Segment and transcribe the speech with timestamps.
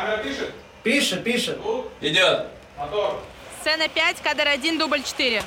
[0.00, 0.52] Камера пишет?
[0.82, 1.58] Пишет, пишет.
[1.62, 2.46] Ну, Идет.
[2.78, 3.22] мотор.
[3.60, 5.42] Сцена 5, кадр 1, дубль 4.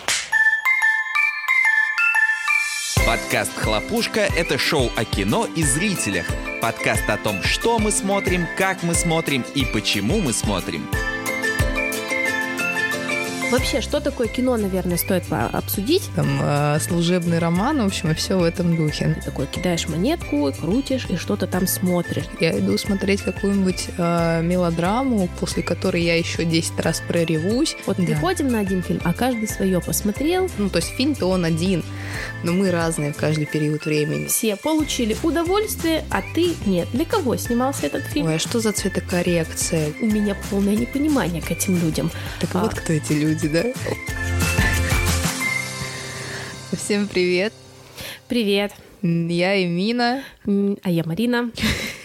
[3.08, 6.28] Подкаст «Хлопушка»— это шоу о кино и зрителях.
[6.62, 10.88] Подкаст о том, что мы смотрим, как мы смотрим и почему мы смотрим.
[13.54, 16.10] Вообще, что такое кино, наверное, стоит обсудить.
[16.16, 19.16] там э, служебный роман, в общем, и все в этом духе.
[19.20, 22.26] Ты такой кидаешь монетку, крутишь, и что-то там смотришь.
[22.40, 27.76] Я иду смотреть какую-нибудь э, мелодраму, после которой я еще 10 раз проревусь.
[27.86, 28.04] Вот Да.
[28.06, 31.84] приходим на один фильм, а каждый свое посмотрел, Ну, то есть фильм-то он один,
[32.44, 34.28] но мы разные в каждый период времени.
[34.28, 36.88] все получили удовольствие, а ты нет.
[36.94, 38.28] Для кого снимался этот фильм?
[38.28, 39.94] Ой, а что за цветокоррекция?
[40.02, 42.12] У меня полное непонимание к этим людям.
[42.40, 42.60] Так А.
[42.62, 43.64] вот кто эти люди, да?
[46.76, 47.54] Всем привет.
[48.28, 48.72] Привет,
[49.02, 51.52] Я Эмина, а я Марина.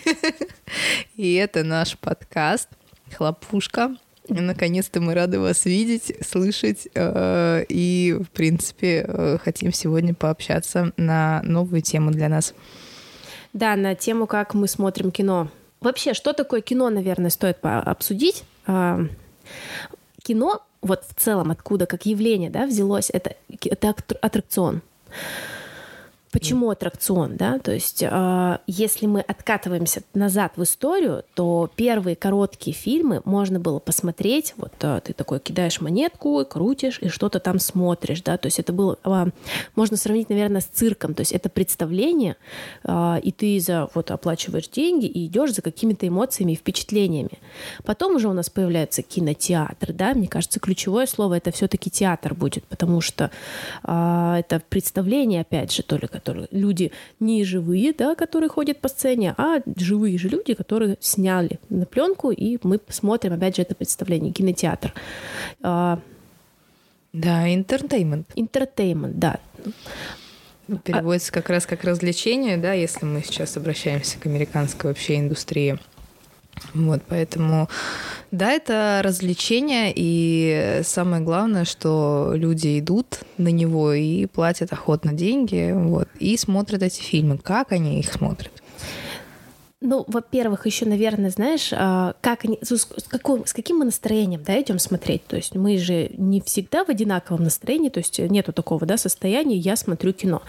[1.16, 2.68] и это наш подкаст
[3.16, 3.96] «Хлопушка».
[4.28, 11.40] Наконец-то мы рады вас видеть, слышать э, и, в принципе, э, хотим сегодня пообщаться на
[11.44, 12.54] новую тему для нас.
[13.52, 15.48] Да, на тему, как мы смотрим кино.
[15.80, 18.44] Вообще, что такое кино, наверное, стоит обсудить.
[18.66, 19.00] А,
[20.22, 24.82] Кино, вот в целом, откуда, как явление, да, взялось, это, это ак- аттракцион.
[26.38, 27.58] Почему аттракцион, да?
[27.58, 33.78] То есть, а, если мы откатываемся назад в историю, то первые короткие фильмы можно было
[33.78, 34.54] посмотреть.
[34.56, 38.36] Вот а, ты такой кидаешь монетку, крутишь и что-то там смотришь, да?
[38.36, 39.28] То есть это было, а,
[39.74, 41.14] можно сравнить, наверное, с цирком.
[41.14, 42.36] То есть это представление,
[42.84, 47.38] а, и ты за вот оплачиваешь деньги и идешь за какими-то эмоциями и впечатлениями.
[47.84, 50.14] Потом уже у нас появляется кинотеатр, да?
[50.14, 53.30] Мне кажется, ключевое слово это все-таки театр будет, потому что
[53.82, 59.34] а, это представление, опять же, только которые люди не живые, да, которые ходят по сцене,
[59.36, 64.32] а живые же люди, которые сняли на пленку, и мы посмотрим, опять же, это представление,
[64.32, 64.92] кинотеатр.
[65.62, 65.98] А,
[67.12, 68.28] Да, интертеймент.
[68.36, 69.40] Entertainment, да.
[70.84, 75.78] Переводится как раз как развлечение, да, если мы сейчас обращаемся к американской вообще индустрии.
[76.74, 77.68] Вот, поэтому,
[78.30, 85.72] да, это развлечение, и самое главное, что люди идут на него и платят охотно деньги,
[85.74, 87.38] вот, и смотрят эти фильмы.
[87.38, 88.52] Как они их смотрят?
[89.80, 94.60] Ну, во-первых, еще, наверное, знаешь, а, как они, с, какой- с каким мы настроением, да,
[94.60, 95.24] идем смотреть.
[95.26, 99.56] То есть мы же не всегда в одинаковом настроении, то есть нету такого, да, состояния
[99.56, 100.42] «я смотрю кино».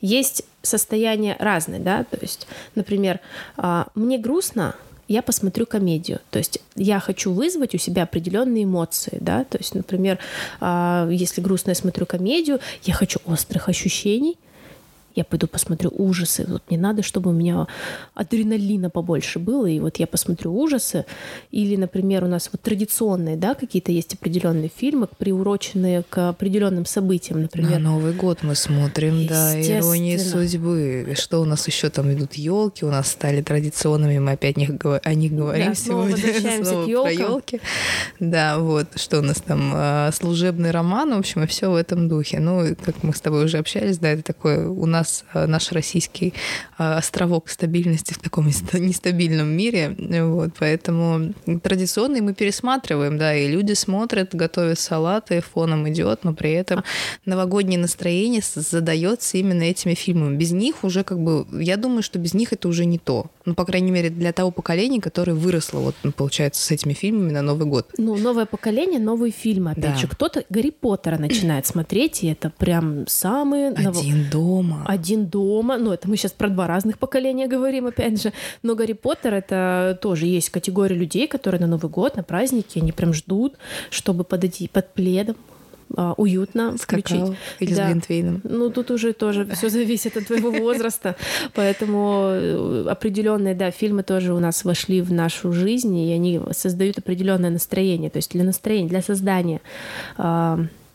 [0.00, 3.20] Есть состояние разное, да, то есть, например,
[3.58, 4.74] а, мне грустно,
[5.10, 6.20] я посмотрю комедию.
[6.30, 10.18] То есть я хочу вызвать у себя определенные эмоции, да, то есть, например,
[10.60, 14.38] а, если грустно я смотрю комедию, я хочу острых ощущений,
[15.14, 16.44] я пойду посмотрю ужасы.
[16.48, 17.66] Вот мне надо, чтобы у меня
[18.14, 21.04] адреналина побольше было, и вот я посмотрю ужасы.
[21.50, 27.38] Или, например, у нас вот традиционные, да, какие-то есть определенные фильмы, приуроченные к определенным событиям,
[27.38, 27.78] На например.
[27.80, 31.14] Новый год мы смотрим, да, иронии судьбы.
[31.16, 35.00] Что у нас еще там идут елки, у нас стали традиционными, мы опять них говор-
[35.02, 36.10] о них говорим Да, сегодня.
[36.16, 37.16] возвращаемся Снова к про ёлкам.
[37.16, 37.60] елки.
[38.20, 42.08] Да, вот, что у нас там, а, служебный роман, в общем, и все в этом
[42.08, 42.38] духе.
[42.40, 44.99] Ну, как мы с тобой уже общались, да, это такой у нас
[45.32, 46.34] а, наш российский
[46.78, 53.48] а, островок стабильности в таком неста- нестабильном мире, вот, поэтому традиционные мы пересматриваем, да, и
[53.48, 56.84] люди смотрят, готовят салаты, фоном идет, но при этом
[57.26, 60.36] новогоднее настроение задается именно этими фильмами.
[60.36, 63.26] Без них уже как бы, я думаю, что без них это уже не то.
[63.44, 67.30] Ну, по крайней мере, для того поколения, которое выросло, вот, ну, получается, с этими фильмами
[67.32, 67.88] на Новый год.
[67.98, 69.72] Ну, новое поколение, новые фильмы.
[69.72, 69.96] Опять Да.
[69.96, 73.70] же, кто-то Гарри Поттера начинает смотреть, и это прям самые...
[73.70, 74.84] Один дома.
[74.90, 75.78] Один дома.
[75.78, 78.32] Ну, это мы сейчас про два разных поколения говорим, опять же.
[78.64, 82.90] Но Гарри Поттер это тоже есть категория людей, которые на Новый год, на праздники, они
[82.90, 83.54] прям ждут,
[83.90, 85.36] чтобы подойти под пледом,
[85.96, 87.20] а, уютно С включить.
[87.20, 87.84] какао или Да.
[87.84, 88.40] с глинтвейном.
[88.42, 91.14] Ну, тут уже тоже все зависит от твоего возраста.
[91.54, 97.50] Поэтому определенные, да, фильмы тоже у нас вошли в нашу жизнь, и они создают определенное
[97.50, 98.10] настроение.
[98.10, 99.60] То есть для настроения, для создания.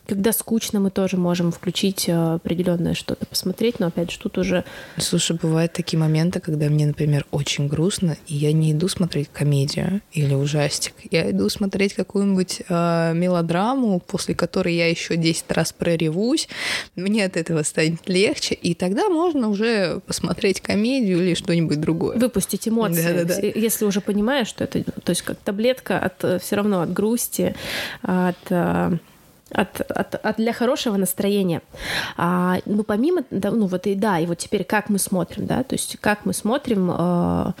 [0.06, 4.64] Когда скучно, мы тоже можем включить а, определенное что-то посмотреть, но опять же тут уже
[4.98, 10.00] Слушай, бывают такие моменты, когда мне, например, очень грустно, и я не иду смотреть комедию
[10.12, 10.94] или ужастик.
[11.10, 16.48] Я иду смотреть какую-нибудь э, мелодраму, после которой я еще 10 раз проревусь.
[16.94, 22.16] Мне от этого станет легче, и тогда можно уже посмотреть комедию или что-нибудь другое.
[22.18, 23.46] выпустить эмоции, Да-да-да.
[23.46, 27.54] если уже понимаешь, что это, то есть как таблетка от все равно от грусти,
[28.02, 28.96] от а,
[29.52, 31.62] от, от, от- для хорошего настроения.
[32.16, 35.62] А, ну, помимо, да, ну, вот и да, и вот теперь как мы смотрим, да,
[35.62, 37.54] то есть как мы смотрим, а,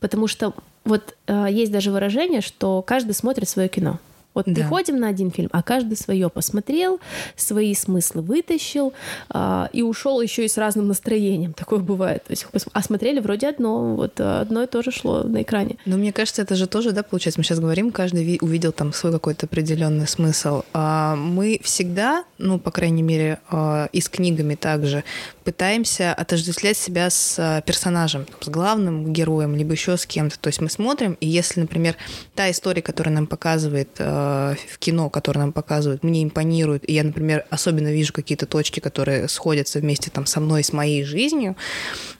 [0.00, 0.54] потому что
[0.84, 3.98] вот э, есть даже выражение, что каждый смотрит свое кино.
[4.38, 4.54] Вот Да.
[4.54, 7.00] приходим на один фильм, а каждый свое посмотрел,
[7.34, 8.92] свои смыслы вытащил
[9.30, 11.52] а, и ушел еще и с разным настроением.
[11.54, 12.22] Такое бывает.
[12.24, 15.76] То есть, а смотрели вроде одно, вот а, одно и то же шло на экране.
[15.86, 18.92] Но мне кажется, это же тоже, да, получается, мы сейчас говорим, каждый ви- увидел там
[18.92, 20.62] свой какой-то определенный смысл.
[20.72, 25.02] А мы всегда, ну, по крайней мере, а, и с книгами также,
[25.48, 30.38] пытаемся отождествлять себя с а, персонажем, с главным героем, либо еще с кем-то.
[30.38, 31.96] То есть мы смотрим, и если, например,
[32.34, 37.02] та история, которая нам показывает а, в кино, которую нам показывают, мне импонирует, и я,
[37.02, 41.56] например, особенно вижу какие-то точки, которые сходятся вместе там со мной, с моей жизнью,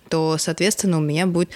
[0.09, 1.51] то, соответственно, у меня будет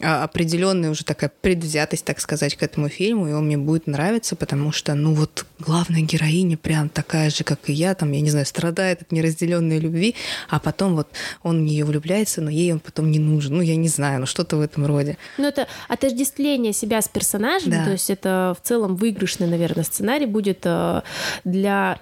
[0.00, 4.34] а, определенная уже такая предвзятость, так сказать, к этому фильму, и он мне будет нравиться,
[4.36, 8.30] потому что, ну вот, главная героиня прям такая же, как и я, там, я не
[8.30, 10.14] знаю, страдает от неразделенной любви,
[10.48, 11.08] а потом вот
[11.42, 13.56] он в нее влюбляется, но ей он потом не нужен.
[13.56, 15.16] Ну, я не знаю, ну что-то в этом роде.
[15.38, 17.84] Ну, это отождествление себя с персонажем, Да.
[17.84, 21.02] то есть это в целом выигрышный, наверное, сценарий будет э,
[21.44, 22.00] для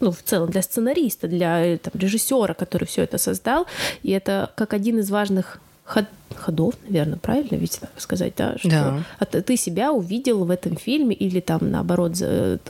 [0.00, 3.66] ну, в целом для сценариста, для там, режиссера, который все это создал.
[4.02, 6.06] И это как один из важных ход-
[6.36, 8.56] ходов, наверное, правильно ведь так сказать, да?
[8.58, 9.04] Что Да.
[9.18, 12.12] от- ты себя увидел в этом фильме или там наоборот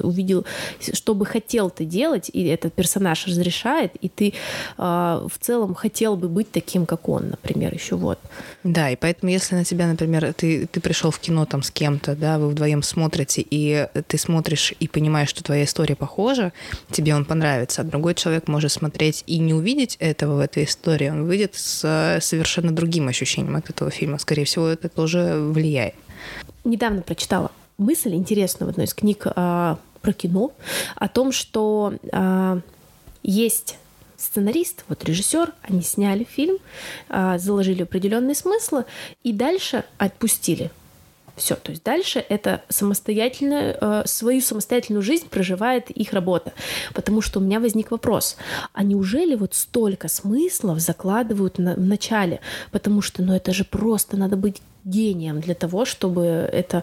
[0.01, 0.45] увидел,
[0.93, 4.35] что бы хотел ты делать, и этот персонаж разрешает, и ты
[4.79, 8.19] а, в целом хотел бы быть таким, как он, например, еще вот.
[8.65, 12.15] Да, и поэтому, если на тебя, например, ты, ты пришел в кино там с кем-то,
[12.17, 16.53] да, вы вдвоем смотрите, и ты смотришь и понимаешь, что твоя история похожа,
[16.91, 21.09] тебе он понравится, а другой человек может смотреть и не увидеть этого в этой истории,
[21.11, 24.19] он выйдет с э, совершенно другим ощущением от этого фильма.
[24.19, 25.95] Скорее всего, это тоже влияет.
[26.65, 30.53] недавно прочитала мысль интересную в одной из книг а, про кино
[30.97, 32.61] о том, что а,
[33.23, 33.79] есть
[34.17, 36.59] сценарист, вот режиссер, они сняли фильм,
[37.09, 38.85] а, заложили определенные смыслы
[39.23, 40.71] и дальше отпустили.
[41.37, 46.53] Все, то есть дальше это самостоятельно, э, свою самостоятельную жизнь проживает их работа.
[46.93, 48.37] Потому что у меня возник вопрос,
[48.73, 52.41] а неужели вот столько смыслов закладывают на, в начале?
[52.71, 56.83] Потому что, ну это же просто надо быть гением для того, чтобы это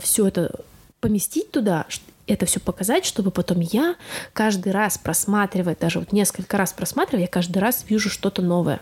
[0.00, 0.52] все это
[1.00, 1.86] поместить туда,
[2.26, 3.96] это все показать, чтобы потом я
[4.32, 8.80] каждый раз просматривая, даже вот несколько раз просматривая, я каждый раз вижу что-то новое.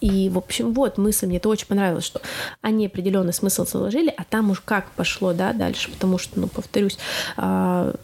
[0.00, 2.20] И, в общем, вот мысль, мне это очень понравилось, что
[2.60, 6.98] они определенный смысл заложили, а там уж как пошло, да, дальше, потому что, ну, повторюсь,
[7.36, 7.94] а,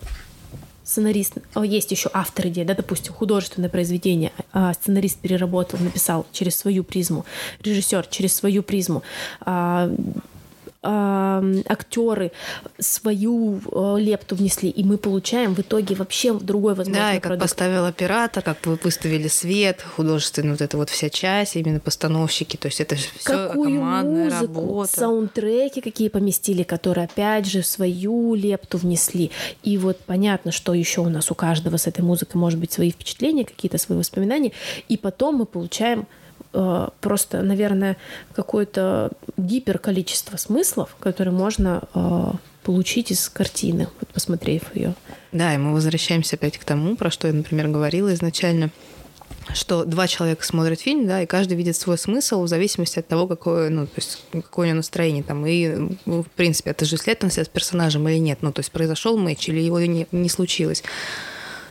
[0.84, 6.82] сценарист, есть еще автор идеи, да, допустим, художественное произведение, а, сценарист переработал, написал через свою
[6.82, 7.24] призму,
[7.62, 9.02] режиссер через свою призму,
[10.82, 12.32] актеры
[12.78, 17.30] свою э, лепту внесли, и мы получаем в итоге вообще другой возможный Да, и как
[17.30, 17.42] продукт.
[17.42, 22.68] поставил оператор, как вы выставили свет, художественная вот эта вот вся часть, именно постановщики, то
[22.68, 25.00] есть это все какую командная музыку, работа.
[25.00, 29.30] саундтреки какие поместили, которые опять же свою лепту внесли.
[29.62, 32.90] И вот понятно, что еще у нас у каждого с этой музыкой может быть свои
[32.90, 34.52] впечатления, какие-то свои воспоминания,
[34.88, 36.06] и потом мы получаем
[36.52, 37.96] просто, наверное,
[38.34, 42.32] какое-то гипер количество смыслов, которые можно э,
[42.62, 44.94] получить из картины, вот посмотрев ее.
[45.32, 48.70] Да, и мы возвращаемся опять к тому, про что я, например, говорила изначально,
[49.54, 53.26] что два человека смотрят фильм, да, и каждый видит свой смысл в зависимости от того,
[53.26, 57.30] какое, ну, то есть, какое у него настроение там, и, ну, в принципе, отождествляет он
[57.30, 60.82] себя с персонажем или нет, ну, то есть, произошел матч или его не, не случилось.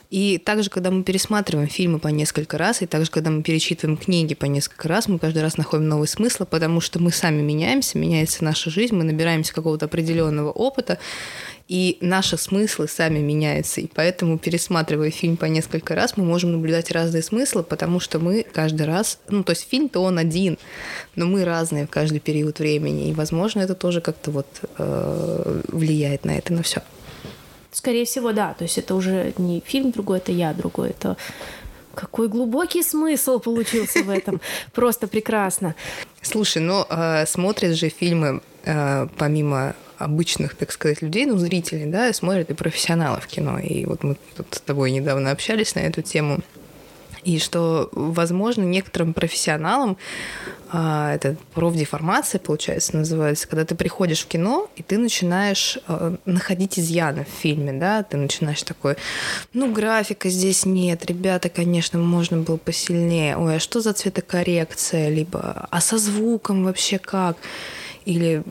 [0.10, 4.34] И также, когда мы пересматриваем фильмы по несколько раз, и также, когда мы перечитываем книги
[4.34, 8.44] по несколько раз, мы каждый раз находим новый смысл, потому что мы сами меняемся, меняется
[8.44, 10.98] наша жизнь, мы набираемся какого-то определенного опыта,
[11.68, 13.82] и наши смыслы сами меняются.
[13.82, 18.44] И поэтому, пересматривая фильм по несколько раз, мы можем наблюдать разные смыслы, потому что мы
[18.51, 19.20] каждый раз...
[19.30, 20.58] Ну, то есть фильм-то он один,
[21.16, 23.10] но мы разные в каждый период времени.
[23.10, 24.48] И, возможно, это тоже как-то вот
[24.80, 26.82] э, влияет на это, на все.
[27.71, 28.53] Скорее всего, да.
[28.53, 30.89] То есть это уже не фильм другой, это я другой.
[30.89, 31.17] Это
[31.93, 34.41] какой глубокий смысл получился в этом.
[34.73, 35.75] Просто прекрасно.
[36.21, 42.13] Слушай, ну э, смотрят же фильмы э, помимо обычных, так сказать, людей, ну, зрителей, да,
[42.13, 43.59] смотрят и профессионалы в кино.
[43.59, 46.39] И вот мы тут с тобой недавно общались на эту тему.
[47.23, 49.97] И что, возможно, некоторым профессионалам
[50.71, 56.77] а, это профдеформация, получается, называется, когда ты приходишь в кино, и ты начинаешь а, находить
[56.77, 58.95] изъяны в фильме, да, ты начинаешь такой,
[59.53, 65.67] ну, графика здесь нет, ребята, конечно, можно было посильнее, ой, а что за цветокоррекция, либо,
[65.71, 67.38] а со звуком вообще как,
[68.05, 68.43] или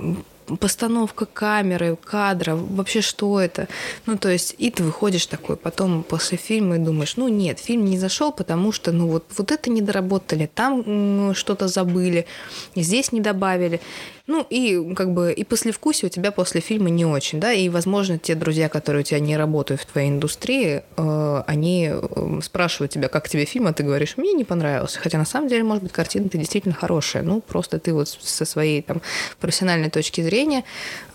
[0.56, 3.68] постановка камеры, кадра, вообще что это?
[4.06, 7.84] Ну, то есть, и ты выходишь такой потом после фильма и думаешь, ну, нет, фильм
[7.84, 12.26] не зашел, потому что, ну, вот, вот это не доработали, там что-то забыли,
[12.74, 13.80] здесь не добавили.
[14.28, 18.18] Ну и как бы и послевкусие у тебя после фильма не очень, да, и, возможно,
[18.18, 23.08] те друзья, которые у тебя не работают в твоей индустрии, э, они э, спрашивают тебя,
[23.08, 25.00] как тебе фильм, а ты говоришь, мне не понравился.
[25.00, 27.22] Хотя на самом деле, может быть, картина-то действительно хорошая.
[27.22, 29.00] Ну, просто ты вот со своей там
[29.40, 30.62] профессиональной точки зрения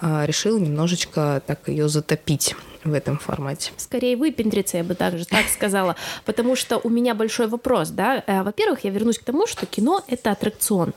[0.01, 3.71] э, решил немножечко так ее затопить в этом формате.
[3.77, 8.23] Скорее выпендриться, я бы также так сказала, потому что у меня большой вопрос, да.
[8.27, 10.93] Э, во-первых, я вернусь к тому, что кино— это аттракцион.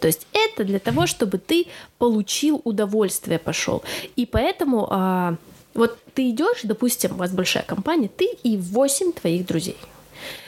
[0.00, 1.66] То есть это для того, чтобы ты
[1.98, 3.82] получил удовольствие, пошел.
[4.16, 5.36] И поэтому а,
[5.74, 9.76] вот ты идешь, допустим, у вас большая компания, ты и восемь твоих друзей.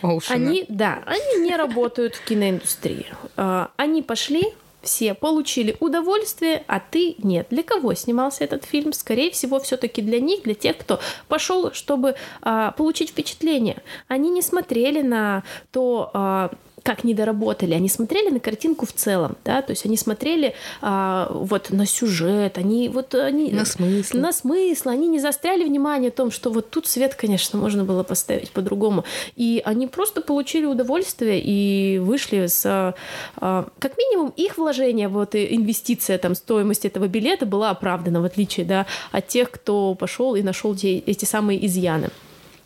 [0.03, 0.35] Оушена.
[0.35, 3.07] Они, да, они не работают в киноиндустрии.
[3.37, 7.49] А, Они пошли, все получили удовольствие, а ты нет.
[7.51, 8.93] Для кого снимался этот фильм?
[8.93, 13.83] Скорее всего, все-таки для них, для тех, кто пошел, чтобы а, получить впечатление.
[14.09, 16.51] Они не смотрели на то, а,
[16.83, 21.31] как не доработали, они смотрели на картинку в целом, да, то есть они смотрели а,
[21.33, 24.17] вот на сюжет, они вот они На смысл.
[24.17, 28.03] на смысл, они не застряли внимание о том, что вот тут свет, конечно, можно было
[28.03, 29.05] поставить по-другому,
[29.37, 36.19] и они просто получили удовольствие и вышли с, а, как минимум, их вложение, вот инвестиция,
[36.19, 40.75] там, стоимость этого билета была оправдана, в отличие, да, от тех, кто пошел и нашел
[40.75, 42.11] эти самые изъяны.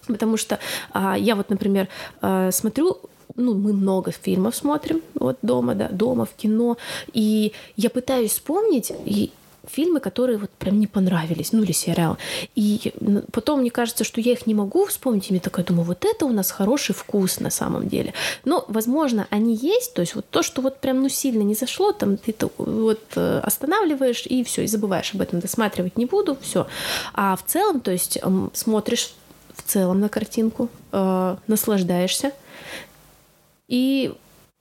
[0.07, 0.59] Потому что
[0.93, 1.89] а, я вот, например,
[2.21, 2.99] а, смотрю
[3.37, 6.77] ну, мы много фильмов смотрим вот дома, да, дома, в кино,
[7.13, 9.31] и я пытаюсь вспомнить, и
[9.67, 12.19] фильмы, которые вот прям не понравились, ну или сериал.
[12.55, 15.85] И н- потом мне кажется, что я их не могу вспомнить, и мне такая думаю,
[15.87, 18.13] вот это у нас хороший вкус на самом деле.
[18.45, 21.93] Но, возможно, они есть, то есть вот то, что вот прям ну сильно не зашло,
[21.93, 26.37] там ты то- вот э, останавливаешь и все, и забываешь об этом, досматривать не буду,
[26.43, 26.67] все.
[27.15, 28.19] А в целом, то есть
[28.53, 29.15] смотришь
[29.57, 32.33] в целом на картинку, э, наслаждаешься,
[33.69, 34.15] и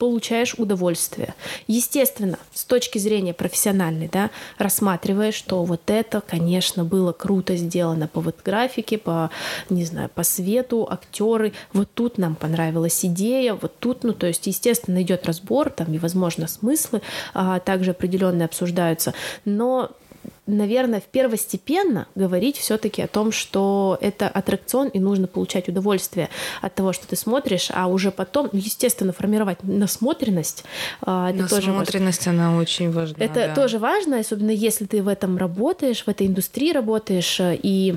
[0.03, 1.33] получаешь удовольствие.
[1.67, 8.19] Естественно, с точки зрения профессиональной, да, рассматриваешь, что вот это, конечно, было круто сделано по
[8.19, 9.29] вот графике, по,
[9.69, 14.45] не знаю, по свету, актеры, вот тут нам понравилась идея, вот тут, ну, то есть,
[14.45, 17.01] естественно, идет разбор, там и, возможно, смыслы
[17.33, 19.13] а, также определенные обсуждаются,
[19.45, 19.91] но
[20.45, 26.29] наверное, первостепенно говорить все-таки о том, что это аттракцион и нужно получать удовольствие
[26.61, 30.63] от того, что ты смотришь, а уже потом, ну, естественно, формировать насмотренность.
[31.01, 31.69] а, Это тоже.
[31.69, 33.23] Насмотренность, она очень важна.
[33.23, 33.55] Это да.
[33.55, 37.95] тоже важно, особенно если ты в этом работаешь, в этой индустрии работаешь, э, и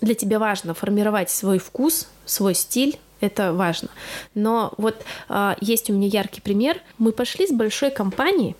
[0.00, 3.88] для тебя важно формировать свой вкус, свой стиль, это важно.
[4.34, 6.80] Но вот а, есть у меня яркий пример.
[6.98, 8.56] Мы пошли с большой компанией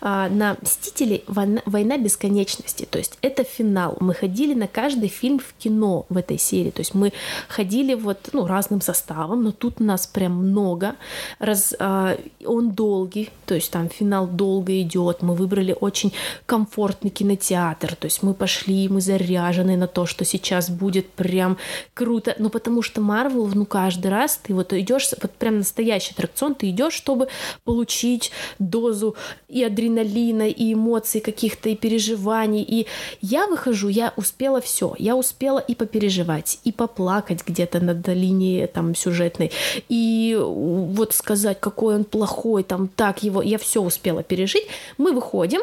[0.00, 1.24] на «Мстители.
[1.26, 2.86] Война, Война бесконечности».
[2.90, 3.96] То есть это финал.
[4.00, 6.70] Мы ходили на каждый фильм в кино в этой серии.
[6.70, 7.12] То есть мы
[7.48, 10.96] ходили вот ну, разным составом, но тут нас прям много.
[11.38, 15.22] Раз, а, он долгий, то есть там финал долго идет.
[15.22, 16.12] Мы выбрали очень
[16.46, 17.96] комфортный кинотеатр.
[17.96, 21.58] То есть мы пошли, мы заряжены на то, что сейчас будет прям
[21.94, 22.34] круто.
[22.38, 26.70] Ну потому что Марвел, ну каждый раз ты вот идешь, вот прям настоящий аттракцион, ты
[26.70, 27.28] идешь, чтобы
[27.64, 29.16] получить дозу
[29.48, 32.62] и адреналина, и эмоций каких-то, и переживаний.
[32.62, 32.86] И
[33.20, 34.94] я выхожу, я успела все.
[34.98, 39.50] Я успела и попереживать, и поплакать где-то над линией там сюжетной,
[39.88, 43.42] и вот сказать, какой он плохой, там так его.
[43.42, 44.66] Я все успела пережить.
[44.98, 45.60] Мы выходим,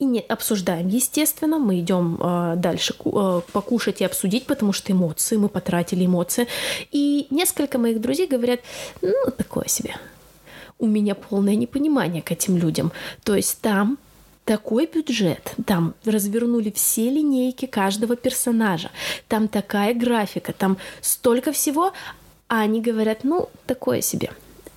[0.00, 5.36] и не обсуждаем, естественно, мы идем э, дальше э, покушать и обсудить, потому что эмоции,
[5.36, 6.46] мы потратили эмоции.
[6.90, 8.60] И несколько моих друзей говорят,
[9.02, 9.94] ну, такое себе.
[10.80, 12.90] У меня полное непонимание к этим людям.
[13.22, 13.98] То есть там
[14.44, 18.90] такой бюджет, там развернули все линейки каждого персонажа,
[19.28, 21.92] там такая графика, там столько всего,
[22.48, 24.30] а они говорят, ну, такое себе.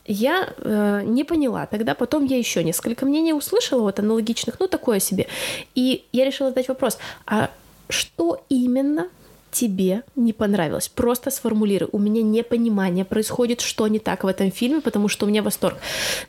[0.05, 1.65] Я э, не поняла.
[1.65, 5.27] Тогда потом я еще несколько мнений услышала, вот аналогичных, ну такое себе.
[5.73, 7.49] И я решила задать вопрос, а
[7.89, 9.07] что именно
[9.53, 10.89] тебе не понравилось?
[10.89, 11.89] Просто сформулируй.
[11.91, 15.77] У меня непонимание происходит, что не так в этом фильме, потому что у меня восторг.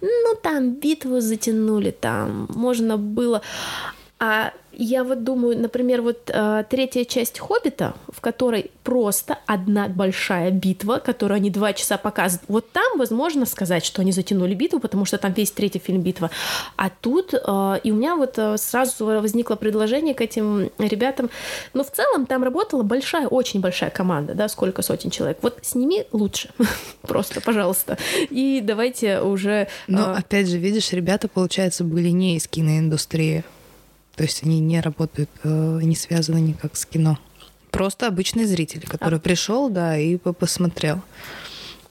[0.00, 3.42] Ну, там битву затянули, там можно было...
[4.20, 10.50] А я вот думаю, например, вот э, третья часть Хоббита, в которой просто одна большая
[10.50, 12.44] битва, которую они два часа показывают.
[12.48, 16.30] Вот там возможно сказать, что они затянули битву, потому что там весь третий фильм битва.
[16.76, 21.30] А тут э, и у меня вот э, сразу возникло предложение к этим ребятам.
[21.72, 25.38] Но в целом там работала большая, очень большая команда, да, сколько сотен человек.
[25.42, 26.50] Вот сними лучше,
[27.02, 27.98] просто, пожалуйста.
[28.30, 29.68] И давайте уже.
[29.86, 33.44] Но э, опять же, видишь, ребята, получается, были не из киноиндустрии.
[34.16, 37.18] То есть они не работают, э, не связаны никак с кино.
[37.70, 41.00] Просто обычный зритель, который пришел, да, и по- посмотрел.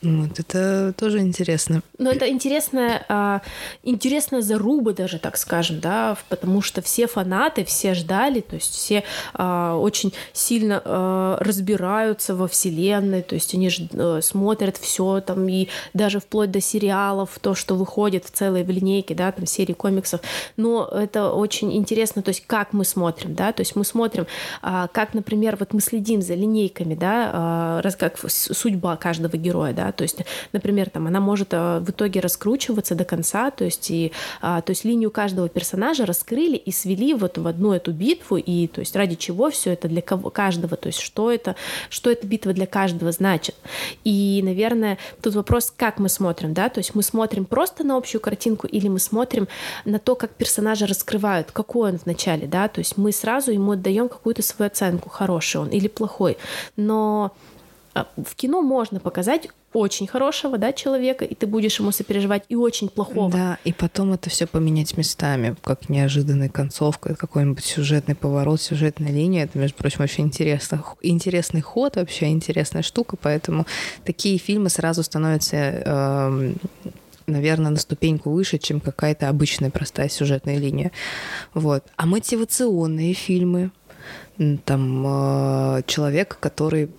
[0.04, 1.82] Вот это тоже интересно.
[1.98, 3.42] Но это интересная, а,
[3.84, 9.06] интересная заруба даже, так скажем, да, потому что все фанаты, все ждали, то есть все
[9.34, 15.48] а, очень сильно а, разбираются во вселенной, то есть они ж, а, смотрят все там
[15.48, 19.74] и даже вплоть до сериалов, то, что выходит в целой в линейке, да, там серии
[19.74, 20.20] комиксов.
[20.58, 24.28] Но это очень интересно, то есть как мы смотрим, да, то есть мы смотрим,
[24.62, 29.93] а, как, например, вот мы следим за линейками, да, а, как судьба каждого героя, да,
[29.96, 30.18] то есть,
[30.52, 34.72] например, там она может а, в итоге раскручиваться до конца, то есть, и, а, то
[34.72, 38.96] есть линию каждого персонажа раскрыли и свели вот в одну эту битву, и то есть
[38.96, 41.56] ради чего все это для кого, каждого, то есть что это,
[41.90, 43.56] что эта битва для каждого значит.
[44.04, 48.22] И, наверное, тут вопрос, как мы смотрим, да, то есть мы смотрим просто на общую
[48.22, 49.48] картинку или мы смотрим
[49.86, 54.10] на то, как персонажа раскрывают, какой он вначале, да, то есть мы сразу ему отдаем
[54.10, 56.38] какую-то свою оценку, хороший он или плохой,
[56.76, 57.32] но
[57.94, 62.56] а, в кино можно показать очень хорошего, да, человека, и ты будешь ему сопереживать, и
[62.56, 63.32] очень плохого.
[63.32, 69.46] Да, и потом это все поменять местами, как неожиданная концовка, какой-нибудь сюжетный поворот, сюжетная линия.
[69.46, 73.66] Это, между прочим, вообще интересно, интересный ход, вообще интересная штука, поэтому
[74.06, 76.54] такие фильмы сразу становятся э,
[77.28, 80.92] наверное, на ступеньку выше, чем какая-то обычная простая сюжетная линия.
[81.54, 81.84] Вот.
[81.96, 83.72] А мотивационные фильмы,
[84.66, 86.90] там э, человек, который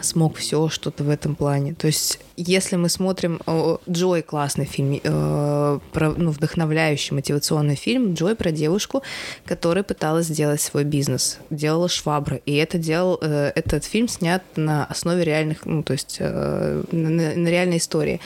[0.00, 1.74] смог все что-то в этом плане.
[1.74, 3.40] То есть, если мы смотрим
[3.88, 9.02] Джой классный фильм, э, про, ну, вдохновляющий мотивационный фильм, Джой про девушку,
[9.44, 14.84] которая пыталась сделать свой бизнес, делала швабры, и это делал э, этот фильм снят на
[14.84, 18.20] основе реальных, ну то есть э, на, на реальной истории.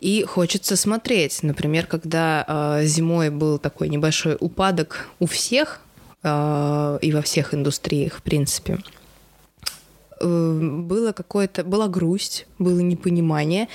[0.00, 2.44] И хочется смотреть, например, когда
[2.80, 5.80] э, зимой был такой небольшой упадок у всех
[6.22, 9.05] э, и во всех индустриях, в принципе Э,
[10.20, 13.68] было какое-то, была грусть, было непонимание,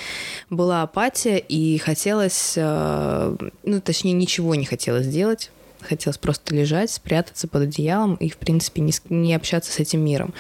[0.50, 7.48] была апатия, и хотелось, э, ну, точнее, ничего не хотелось делать, хотелось просто лежать, спрятаться
[7.48, 10.34] под одеялом и, в принципе, не, не общаться с этим миром.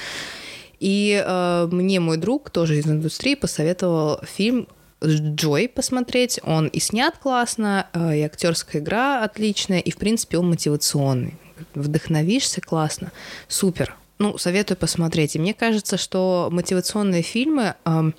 [0.79, 4.67] И э, мне мой друг, тоже из индустрии, посоветовал фильм
[5.03, 6.39] Джой посмотреть.
[6.43, 11.35] Он и снят классно, э, и актерская игра отличная, и, в принципе, он мотивационный.
[11.75, 13.11] Вдохновишься классно.
[13.47, 13.95] Супер.
[14.21, 15.35] Ну, советую посмотреть.
[15.35, 18.11] И мне кажется, что мотивационные фильмы э,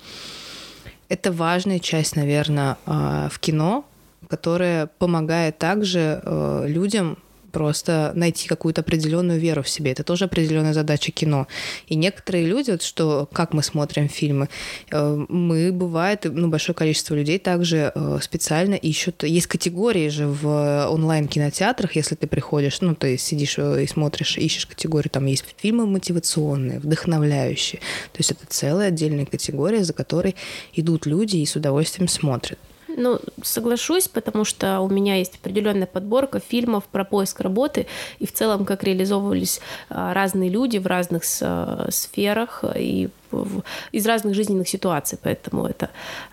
[1.07, 3.85] это важная часть, наверное, э, в кино,
[4.27, 7.17] которая помогает также э, людям
[7.53, 9.91] просто найти какую-то определенную веру в себе.
[9.91, 11.47] Это тоже определенная задача кино.
[11.87, 14.49] И некоторые люди, вот что, как мы смотрим фильмы,
[14.91, 20.87] э, мы, бывает, ну, большое количество людей также э, специально ищут, есть категории же в
[20.89, 25.85] онлайн-кинотеатрах, если ты приходишь, ну, ты сидишь э, и смотришь, ищешь категорию, там есть фильмы
[25.85, 27.79] мотивационные, вдохновляющие.
[28.11, 30.35] То есть это целая отдельная категория, за которой
[30.73, 32.57] идут люди и с удовольствием смотрят.
[32.95, 37.87] Ну, соглашусь, потому что у меня есть определенная подборка фильмов про поиск работы
[38.19, 43.09] и в целом, как реализовывались а, разные люди в разных а, сферах и
[43.91, 45.89] из разных жизненных ситуаций, поэтому это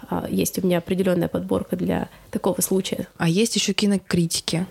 [0.08, 3.08] а, есть у меня определенная подборка для такого случая.
[3.16, 4.66] А есть еще кинокритики,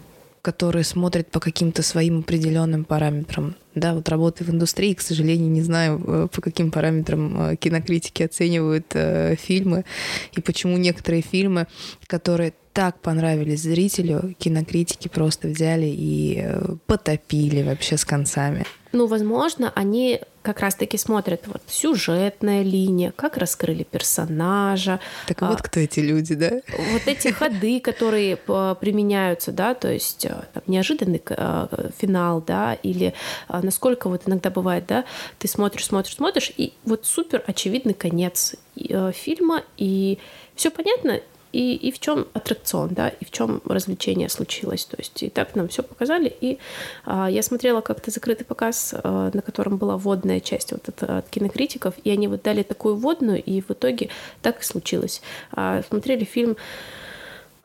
[0.50, 3.56] которые смотрят по каким-то своим определенным параметрам.
[3.76, 8.24] Да, вот работы в индустрии, к сожалению, не знаю, э, по каким параметрам э, кинокритики
[8.24, 9.86] оценивают э, фильмы
[10.32, 11.68] и почему некоторые фильмы,
[12.08, 18.66] которые так понравились зрителю, кинокритики просто взяли и э, потопили вообще с концами.
[18.92, 25.00] Ну, возможно, они как раз-таки смотрят вот сюжетная линия, как раскрыли персонажа.
[25.28, 26.50] Так вот а, кто эти люди, да?
[26.92, 33.14] Вот эти ходы, которые применяются, да, то есть э, там, неожиданный э, финал, да, или
[33.48, 35.06] насколько вот иногда бывает, да,
[35.38, 40.18] ты смотришь, смотришь, смотришь, и вот супер очевидный конец фильма, и
[40.56, 44.86] все понятно, и, и в чем аттракцион, да, и в чем развлечение случилось.
[44.86, 46.36] То есть и так нам все показали.
[46.42, 46.60] И
[47.06, 51.30] а, я смотрела как-то закрытый показ, а, на котором была водная часть вот от, от
[51.30, 54.10] кинокритиков, и они вот дали такую водную, и в итоге
[54.42, 55.22] так и случилось.
[55.52, 56.56] А, смотрели фильм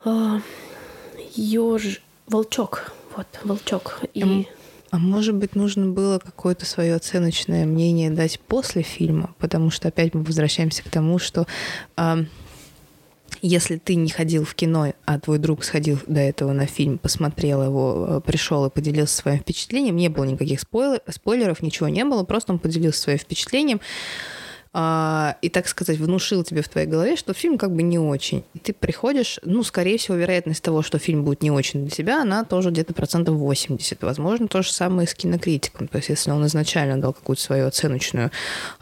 [0.03, 0.41] а,
[1.35, 2.01] Ёж...
[2.27, 2.91] Волчок.
[3.15, 3.99] Вот, Волчок.
[4.13, 4.47] И...
[4.91, 10.13] А может быть, нужно было какое-то свое оценочное мнение дать после фильма, потому что опять
[10.13, 11.47] мы возвращаемся к тому, что
[11.97, 12.25] э,
[13.41, 17.63] если ты не ходил в кино, а твой друг сходил до этого на фильм, посмотрел
[17.63, 22.23] его, э, пришел и поделился своим впечатлением, не было никаких спойлер, спойлеров, ничего не было,
[22.23, 23.81] просто он поделился своим впечатлением.
[24.77, 28.43] А, и, так сказать, внушил тебе в твоей голове, что фильм как бы не очень.
[28.53, 32.21] И ты приходишь, ну, скорее всего, вероятность того, что фильм будет не очень для тебя,
[32.21, 34.03] она тоже где-то процентов 80.
[34.03, 35.87] Возможно, то же самое с кинокритиком.
[35.87, 38.31] То есть, если он изначально дал какую-то свою оценочную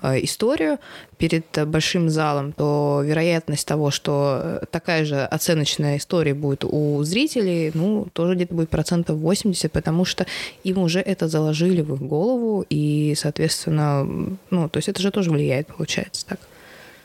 [0.01, 0.79] э, историю,
[1.23, 8.08] перед большим залом, то вероятность того, что такая же оценочная история будет у зрителей, ну,
[8.12, 10.25] тоже где-то будет процентов 80, потому что
[10.65, 14.03] им уже это заложили в их голову, и, соответственно,
[14.49, 16.39] ну, то есть это же тоже влияет, получается, так.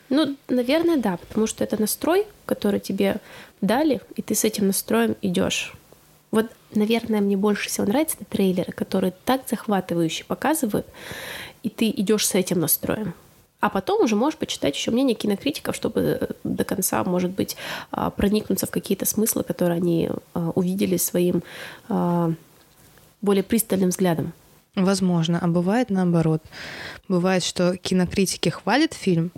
[0.08, 3.16] Ну, наверное, да, потому что это настрой, который тебе
[3.60, 5.74] дали, и ты с этим настроем идешь.
[6.30, 10.86] Вот, наверное, мне больше всего нравятся трейлеры, которые так захватывающе показывают,
[11.64, 13.14] и ты идешь с этим настроем.
[13.60, 17.56] А потом уже можешь почитать еще мнение кинокритиков, чтобы до конца, может быть,
[17.90, 21.42] а, проникнуться в какие-то смыслы, которые они а, увидели своим
[21.88, 22.32] а,
[23.20, 24.32] более пристальным взглядом.
[24.74, 25.38] Возможно.
[25.40, 26.42] А бывает наоборот.
[27.08, 29.32] Бывает, что кинокритики хвалят фильм,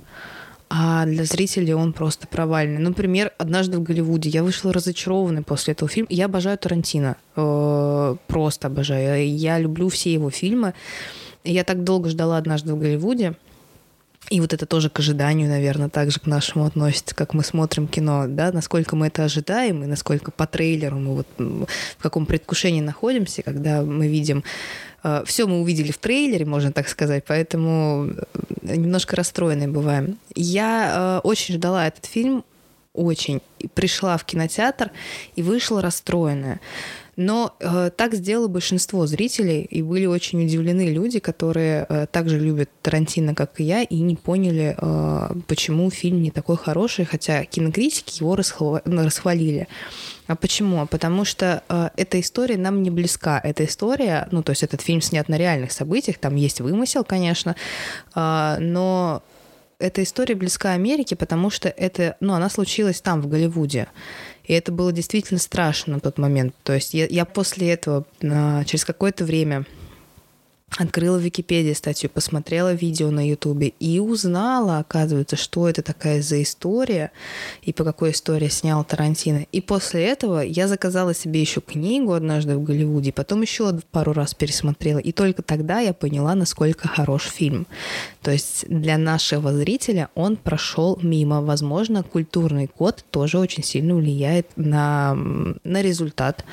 [0.68, 2.78] а для зрителей он просто провальный.
[2.78, 6.08] Например, «Однажды в Голливуде» я вышла разочарованной после этого фильма.
[6.10, 7.16] Я обожаю Тарантино.
[7.34, 9.28] Э, просто обожаю.
[9.28, 10.74] Я люблю все его фильмы.
[11.42, 13.34] Я так долго ждала «Однажды в Голливуде»,
[14.28, 18.26] и вот это тоже к ожиданию, наверное, также к нашему относится, как мы смотрим кино,
[18.28, 23.42] да, насколько мы это ожидаем и насколько по трейлеру мы вот в каком предвкушении находимся,
[23.42, 24.44] когда мы видим
[25.02, 28.10] э, все мы увидели в трейлере, можно так сказать, поэтому
[28.62, 30.18] э, немножко расстроенные бываем.
[30.34, 32.44] Я э, очень ждала этот фильм,
[32.92, 33.40] очень.
[33.58, 34.90] И пришла в кинотеатр
[35.36, 36.60] и вышла расстроенная.
[37.22, 42.70] Но э, так сделало большинство зрителей, и были очень удивлены люди, которые э, также любят
[42.80, 48.22] Тарантино, как и я, и не поняли, э, почему фильм не такой хороший, хотя кинокритики
[48.22, 49.68] его расхва- ну, расхвалили.
[50.28, 50.86] А почему?
[50.86, 53.38] Потому что э, эта история нам не близка.
[53.44, 57.54] Эта история, ну, то есть этот фильм снят на реальных событиях, там есть вымысел, конечно,
[58.14, 59.22] э, но
[59.80, 63.88] эта история близка Америке, потому что это, ну, она случилась там, в Голливуде.
[64.50, 66.56] И это было действительно страшно на тот момент.
[66.64, 69.64] То есть я, я после этого, через какое-то время,
[70.78, 76.42] открыла в Википедии статью, посмотрела видео на Ютубе и узнала, оказывается, что это такая за
[76.42, 77.10] история
[77.62, 79.46] и по какой истории снял Тарантино.
[79.52, 84.34] И после этого я заказала себе еще книгу однажды в Голливуде, потом еще пару раз
[84.34, 84.98] пересмотрела.
[84.98, 87.66] И только тогда я поняла, насколько хорош фильм.
[88.22, 91.42] То есть для нашего зрителя он прошел мимо.
[91.42, 95.16] Возможно, культурный код тоже очень сильно влияет на,
[95.64, 96.44] на результат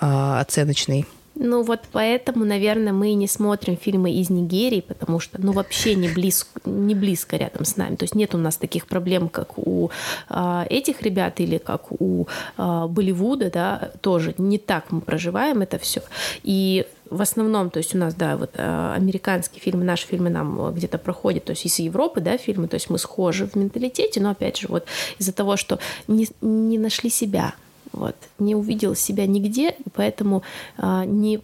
[0.00, 1.06] э, оценочный.
[1.38, 5.94] Ну вот поэтому, наверное, мы и не смотрим фильмы из Нигерии, потому что, ну вообще
[5.94, 7.96] не близко, не близко рядом с нами.
[7.96, 9.90] То есть нет у нас таких проблем, как у
[10.30, 15.78] э, этих ребят или как у э, Болливуда, да, тоже не так мы проживаем это
[15.78, 16.02] все.
[16.42, 20.72] И в основном, то есть у нас, да, вот э, американские фильмы, наши фильмы нам
[20.74, 24.30] где-то проходят, то есть из Европы, да, фильмы, то есть мы схожи в менталитете, но
[24.30, 24.86] опять же вот
[25.18, 27.54] из-за того, что не, не нашли себя,
[27.96, 30.42] вот, не увидел себя нигде, поэтому
[30.76, 31.40] а, не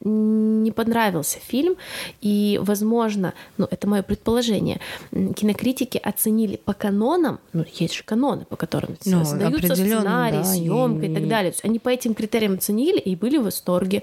[0.00, 1.76] не понравился фильм,
[2.20, 8.56] и, возможно, ну, это мое предположение, кинокритики оценили по канонам, ну, есть же каноны, по
[8.56, 11.10] которым ну, создаются сценарий, да, съемка и...
[11.10, 11.50] и так далее.
[11.50, 14.02] Есть они по этим критериям оценили и были в восторге.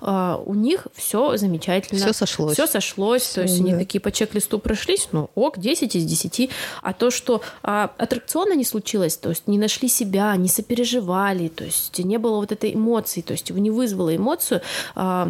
[0.00, 2.00] Uh, у них все замечательно.
[2.00, 2.54] Все сошлось.
[2.54, 3.22] Все сошлось.
[3.22, 3.68] Всё, то есть да.
[3.68, 6.50] они такие по чек-листу прошлись, ну, ок, 10 из 10.
[6.82, 11.64] А то, что а, аттракциона не случилось, то есть не нашли себя, не сопереживали, то
[11.64, 14.60] есть не было вот этой эмоции, то есть его не вызвало эмоцию,
[14.94, 15.27] а,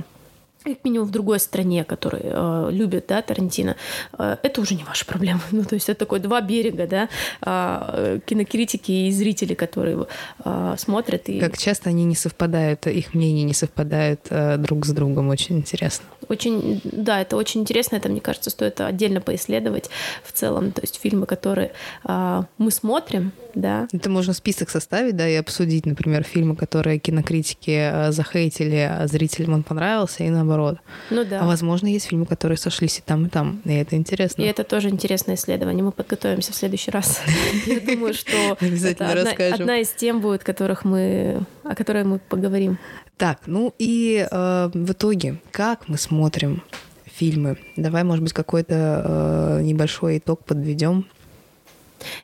[0.74, 3.76] как минимум в другой стране, которые э, любят, да, Тарантино,
[4.18, 5.40] э, это уже не ваша проблема.
[5.59, 7.09] Ну, то есть это такой два берега, да,
[7.42, 10.07] э, кинокритики и зрители, которые
[10.44, 11.28] э, смотрят.
[11.28, 11.40] И...
[11.40, 16.04] Как часто они не совпадают, их мнения не совпадают э, друг с другом, очень интересно.
[16.28, 19.90] Очень, да, это очень интересно, это, мне кажется, стоит отдельно поисследовать
[20.22, 21.72] в целом, то есть фильмы, которые
[22.04, 23.88] э, мы смотрим, да.
[23.92, 29.54] Это можно список составить, да, и обсудить, например, фильмы, которые кинокритики э, захейтили, а зрителям
[29.54, 30.78] он понравился, и наоборот.
[31.10, 31.40] Ну да.
[31.40, 34.42] А возможно, есть фильмы, которые сошлись и там, и там, и это интересно.
[34.42, 35.82] И это тоже интересное исследование.
[35.82, 37.20] Мы подготовимся в следующий раз.
[37.66, 39.60] Я думаю, что Обязательно расскажем.
[39.60, 42.78] одна из тем будет, которых мы, о которой мы поговорим.
[43.18, 46.62] Так, ну и э, в итоге, как мы смотрим
[47.04, 47.59] фильмы?
[47.76, 51.04] Давай, может быть, какой-то э, небольшой итог подведем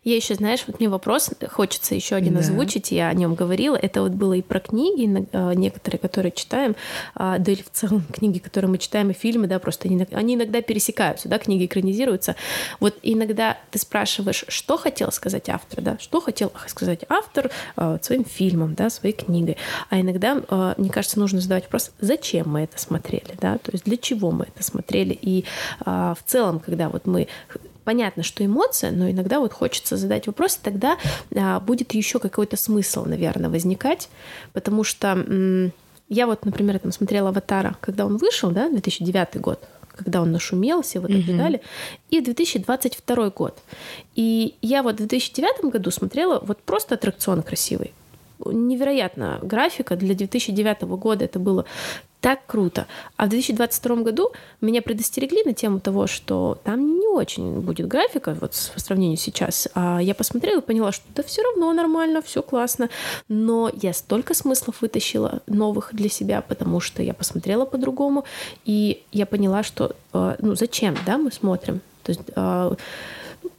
[0.05, 2.41] я еще, знаешь, вот мне вопрос хочется еще один да.
[2.41, 3.77] озвучить, я о нем говорила.
[3.77, 6.77] Это вот было и про книги, а, некоторые, которые читаем,
[7.15, 10.35] а, да или в целом книги, которые мы читаем, и фильмы, да, просто они, они
[10.35, 12.37] иногда пересекаются, да, книги экранизируются.
[12.81, 18.25] Вот иногда ты спрашиваешь, что хотел сказать автор, да, что хотел сказать автор а, своим
[18.25, 19.57] фильмом, да, своей книгой.
[19.91, 23.97] А иногда, мне кажется, нужно задавать вопрос, зачем мы это смотрели, да, то есть для
[23.97, 25.19] чего мы это смотрели.
[25.21, 25.45] И
[25.85, 27.29] в целом, когда вот мы
[27.85, 30.99] понятно, что эмоция, но иногда вот хочется задать вопрос, тогда
[31.35, 34.09] а, будет еще какой-то смысл, наверное, возникать,
[34.53, 35.71] потому что
[36.09, 39.59] я вот, например, там смотрела «Аватара», когда он вышел, да, 2009 год,
[39.97, 41.61] когда он нашумел, все вот ожидали,
[42.11, 43.59] и 2022 год.
[44.15, 47.93] И я вот в 2009 году смотрела вот просто аттракцион красивый.
[48.45, 51.65] Невероятно графика для 2009 года это было
[52.25, 52.87] так круто.
[53.19, 54.33] А в 2022 году
[54.63, 59.69] меня предостерегли на тему того, что там не очень будет графика, вот по сравнению сейчас.
[59.75, 62.89] А я посмотрела и поняла, что да все равно нормально, все классно.
[63.29, 68.25] Но я столько смыслов вытащила новых для себя, потому что я посмотрела по-другому,
[68.65, 71.83] и я поняла, что э, ну зачем, да, мы смотрим.
[72.05, 72.75] То есть э,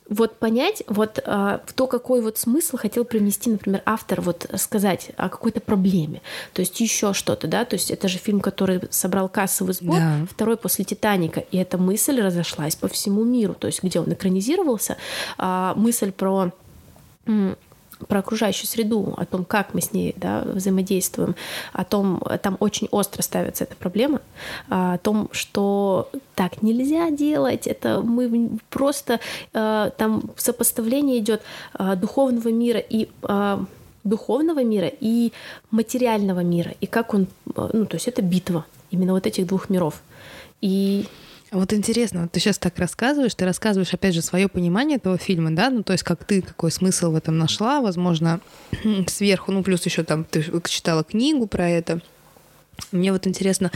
[0.10, 5.30] вот понять, вот а, то, какой вот смысл хотел привнести, например, автор, вот сказать о
[5.30, 6.22] какой-то проблеме,
[6.54, 10.28] то есть еще что-то, да, то есть это же фильм, который собрал кассовый сбор, да.
[10.30, 14.98] второй после Титаника, и эта мысль разошлась по всему миру, то есть где он экранизировался,
[15.38, 16.52] а, мысль про
[18.08, 21.36] про окружающую среду, о том, как мы с ней да, взаимодействуем,
[21.74, 24.22] о том, там очень остро ставится эта проблема,
[24.70, 29.20] о том, что так нельзя делать, это мы просто
[29.54, 31.42] э, там сопоставление идет
[31.78, 33.58] э, духовного мира и э,
[34.04, 35.32] духовного мира и
[35.72, 40.02] материального мира, и как он, ну, то есть это битва именно вот этих двух миров.
[40.62, 41.06] И
[41.52, 45.52] вот интересно, вот ты сейчас так рассказываешь, ты рассказываешь, опять же, свое понимание этого фильма,
[45.52, 48.40] да, ну, то есть как ты какой смысл в этом нашла, возможно,
[49.08, 52.02] сверху, ну, плюс еще там ты читала книгу про это,
[52.92, 53.72] мне вот интересно,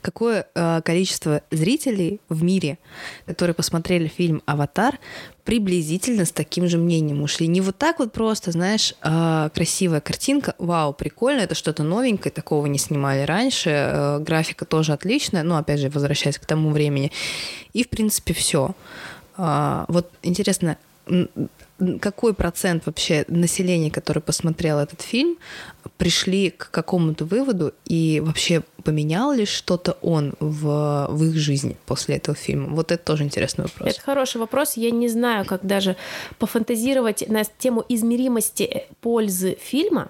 [0.00, 2.78] какое э, количество зрителей в мире,
[3.26, 4.98] которые посмотрели фильм «Аватар»,
[5.44, 7.46] приблизительно с таким же мнением ушли.
[7.46, 12.66] Не вот так вот просто, знаешь, э, красивая картинка, вау, прикольно, это что-то новенькое, такого
[12.66, 17.12] не снимали раньше, э, графика тоже отличная, ну, опять же, возвращаясь к тому времени.
[17.72, 18.74] И, в принципе, все.
[19.36, 20.78] Э, вот интересно,
[22.00, 25.36] какой процент вообще населения, которое посмотрело этот фильм,
[25.96, 32.16] пришли к какому-то выводу и вообще поменял ли что-то он в, в их жизни после
[32.16, 32.68] этого фильма?
[32.74, 33.88] Вот это тоже интересный вопрос.
[33.88, 34.74] Это хороший вопрос.
[34.76, 35.96] Я не знаю, как даже
[36.38, 40.08] пофантазировать на тему измеримости пользы фильма.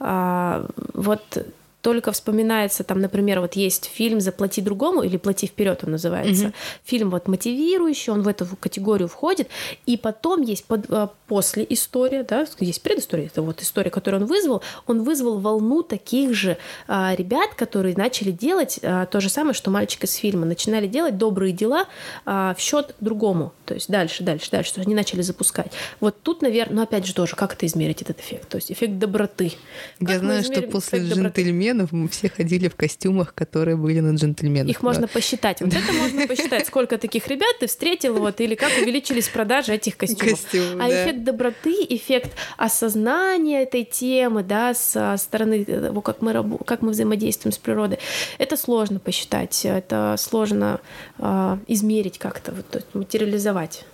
[0.00, 1.46] А, вот
[1.84, 6.46] только вспоминается там, например, вот есть фильм «Заплати другому» или «Плати вперед» он называется.
[6.46, 6.52] Угу.
[6.84, 9.48] Фильм вот мотивирующий, он в эту категорию входит.
[9.84, 14.26] И потом есть под, а, после история, да, есть предыстория, это вот история, которую он
[14.26, 14.62] вызвал.
[14.86, 16.56] Он вызвал волну таких же
[16.88, 20.46] а, ребят, которые начали делать а, то же самое, что мальчик из фильма.
[20.46, 21.84] Начинали делать добрые дела
[22.24, 23.52] а, в счет другому.
[23.66, 24.72] То есть дальше, дальше, дальше.
[24.72, 25.72] То есть они начали запускать.
[26.00, 28.48] Вот тут, наверное, ну опять же тоже, как это измерить, этот эффект?
[28.48, 29.52] То есть эффект доброты.
[30.00, 34.14] Я как знаю, что после джентльмена джентльменов мы все ходили в костюмах, которые были на
[34.14, 34.70] джентльменах.
[34.70, 34.86] Их да.
[34.86, 35.60] можно посчитать.
[35.60, 39.96] Вот это можно посчитать, сколько таких ребят ты встретил, вот, или как увеличились продажи этих
[39.96, 40.40] костюмов.
[40.40, 41.04] Костюм, а да.
[41.04, 47.52] эффект доброты, эффект осознания этой темы, да, со стороны того, как мы, как мы взаимодействуем
[47.52, 47.98] с природой,
[48.38, 50.80] это сложно посчитать, это сложно
[51.18, 53.84] э, измерить как-то, вот, материализовать.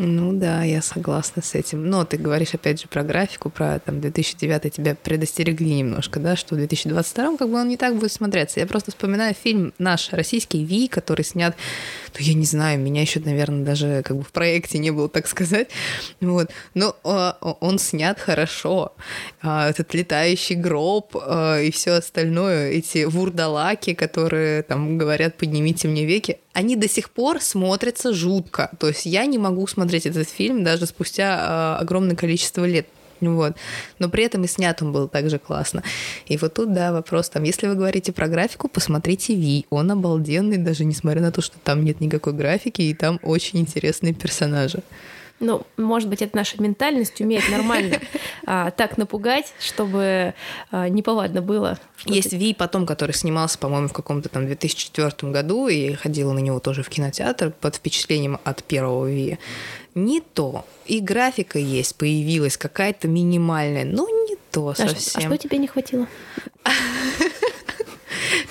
[0.00, 1.90] Ну да, я согласна с этим.
[1.90, 6.54] Но ты говоришь опять же про графику, про там 2009 тебя предостерегли немножко, да, что
[6.54, 8.60] в 2022 как бы он не так будет смотреться.
[8.60, 11.56] Я просто вспоминаю фильм наш российский Ви, который снят,
[12.14, 15.26] ну я не знаю, меня еще, наверное, даже как бы в проекте не было, так
[15.26, 15.68] сказать.
[16.20, 16.52] Вот.
[16.74, 18.92] Но э, он снят хорошо.
[19.42, 26.04] Э, этот летающий гроб э, и все остальное, эти вурдалаки, которые там говорят, поднимите мне
[26.04, 28.72] веки, они до сих пор смотрятся жутко.
[28.80, 32.88] То есть я не могу смотреть этот фильм даже спустя э, огромное количество лет.
[33.20, 33.54] Вот.
[34.00, 35.84] Но при этом и снят он был также классно.
[36.26, 39.66] И вот тут, да, вопрос там, если вы говорите про графику, посмотрите Ви.
[39.70, 44.12] Он обалденный, даже несмотря на то, что там нет никакой графики, и там очень интересные
[44.12, 44.82] персонажи.
[45.40, 48.00] Ну, может быть, это наша ментальность умеет нормально
[48.46, 50.34] а, так напугать, чтобы
[50.70, 51.78] а, неповадно было.
[52.04, 56.58] Есть Ви потом, который снимался, по-моему, в каком-то там 2004 году, и ходила на него
[56.58, 59.38] тоже в кинотеатр под впечатлением от первого Ви.
[59.94, 60.64] Не то.
[60.86, 65.22] И графика есть, появилась какая-то минимальная, но не то совсем.
[65.22, 66.06] А, а что тебе не хватило?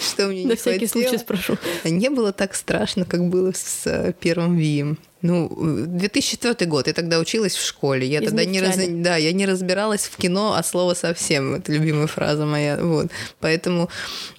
[0.08, 0.50] Что мне не?
[0.50, 1.58] На всякий случай спрошу.
[1.84, 4.98] Не было так страшно, как было с э, первым Вием.
[5.24, 5.50] Ну,
[5.88, 8.06] 2004 год, я тогда училась в школе.
[8.06, 8.78] Я тогда не, раз...
[8.78, 11.56] да, я не разбиралась в кино от слова совсем.
[11.56, 12.78] Это любимая фраза моя.
[12.78, 13.08] Вот.
[13.40, 13.90] Поэтому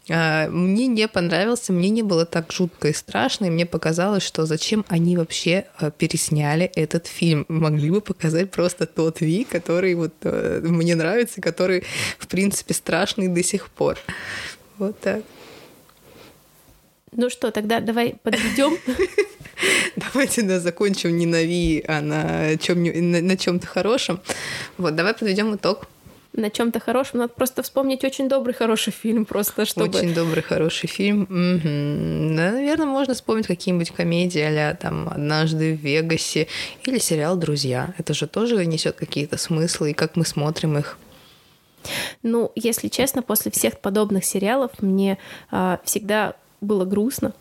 [0.09, 4.46] э, мне не понравился, мне не было так жутко и страшно, и мне показалось, что
[4.46, 7.44] зачем они вообще э, пересняли этот фильм.
[7.48, 11.83] Могли бы показать просто тот Ви, который вот э, мне нравится, который,
[12.20, 13.98] в принципе, страшный до сих пор.
[14.78, 15.24] Вот так.
[17.12, 18.76] Ну что, тогда давай подведем.
[19.96, 24.20] Давайте да, закончим не на Ви, а на, чем, на, на чем-то хорошем.
[24.76, 25.88] Вот, давай подведем итог.
[26.34, 29.88] На чем-то хорошем надо просто вспомнить очень добрый, хороший фильм, просто чтобы...
[29.88, 31.22] Очень добрый, хороший фильм.
[31.22, 32.36] Угу.
[32.36, 36.46] Да, наверное, можно вспомнить какие-нибудь комедии а там «Однажды в Вегасе»
[36.84, 37.94] или сериал «Друзья».
[37.98, 40.98] Это же тоже несет какие-то смыслы, и как мы смотрим их.
[42.22, 45.18] Ну, если честно, после всех подобных сериалов мне
[45.50, 47.34] э, всегда было грустно.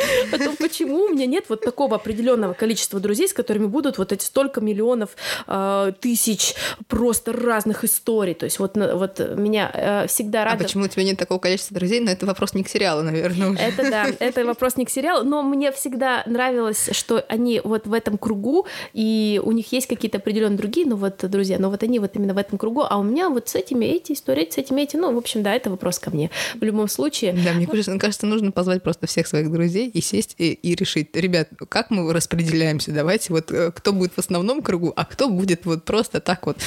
[0.30, 4.24] Потом, почему у меня нет вот такого определенного количества друзей, с которыми будут вот эти
[4.24, 5.10] столько миллионов,
[5.46, 6.54] э, тысяч
[6.88, 8.34] просто разных историй.
[8.34, 10.56] То есть вот, вот меня э, всегда рада...
[10.56, 12.00] А почему у тебя нет такого количества друзей?
[12.00, 13.50] Но это вопрос не к сериалу, наверное.
[13.50, 13.60] Уже.
[13.60, 17.92] Это да, это вопрос не к сериалу, но мне всегда нравилось, что они вот в
[17.92, 21.98] этом кругу, и у них есть какие-то определенные другие, ну вот друзья, но вот они
[21.98, 24.82] вот именно в этом кругу, а у меня вот с этими эти истории, с этими
[24.82, 26.30] эти, ну, в общем, да, это вопрос ко мне.
[26.54, 27.32] В любом случае...
[27.32, 31.48] Да, мне кажется, нужно позвать просто всех своих друзей и сесть и, и решить, ребят,
[31.68, 35.84] как мы распределяемся, давайте вот э, кто будет в основном кругу, а кто будет вот
[35.84, 36.58] просто так вот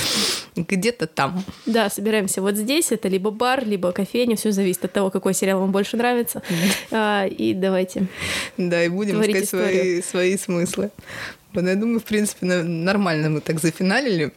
[0.55, 1.43] где-то там.
[1.65, 5.59] Да, собираемся вот здесь, это либо бар, либо кофейня, все зависит от того, какой сериал
[5.59, 6.41] вам больше нравится.
[6.91, 8.07] А, и давайте.
[8.57, 10.91] Да, и будем искать свои, свои смыслы.
[11.55, 14.33] Я думаю, в принципе, нормально мы так зафиналили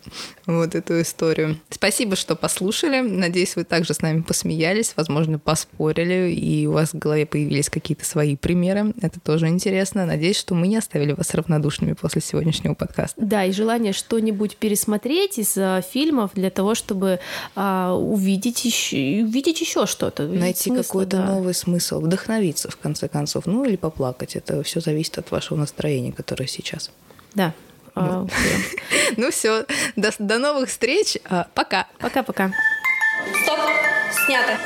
[0.47, 1.59] вот эту историю.
[1.71, 3.01] Спасибо, что послушали.
[3.01, 8.05] Надеюсь, вы также с нами посмеялись, возможно, поспорили, и у вас в голове появились какие-то
[8.05, 8.95] свои примеры.
[9.03, 10.07] Это тоже интересно.
[10.07, 13.21] Надеюсь, что мы не оставили вас равнодушными после сегодняшнего подкаста.
[13.21, 17.21] Да, и желание что-нибудь пересмотреть из а, фильмов для того, чтобы
[17.55, 20.27] а, увидеть еще, увидеть еще что-то.
[20.27, 21.27] Найти какой-то да.
[21.27, 23.47] новый смысл, вдохновиться, в конце концов.
[23.47, 24.37] Ну или поплакать.
[24.37, 26.91] Это все зависит от вашего настроения, которое сейчас.
[27.37, 27.53] Да.
[27.95, 28.27] А,
[29.17, 31.19] ну все, до, до новых встреч.
[31.27, 31.87] А, пока.
[31.99, 32.51] Пока-пока.
[33.45, 33.59] Стоп,
[34.27, 34.59] снято.